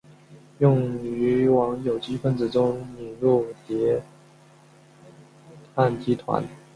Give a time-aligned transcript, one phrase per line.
[0.57, 4.01] 用于往有机分子中引入叠
[5.75, 6.43] 氮基团。